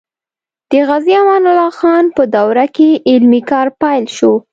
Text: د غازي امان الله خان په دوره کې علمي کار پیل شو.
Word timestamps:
د 0.71 0.73
غازي 0.87 1.13
امان 1.21 1.43
الله 1.51 1.71
خان 1.79 2.05
په 2.15 2.23
دوره 2.35 2.65
کې 2.75 2.89
علمي 3.11 3.41
کار 3.51 3.67
پیل 3.81 4.05
شو. 4.17 4.33